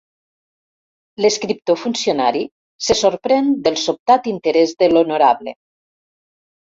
[1.25, 2.41] L'escriptor funcionari
[2.87, 5.55] se sorprèn del sobtat interès de l'honorable.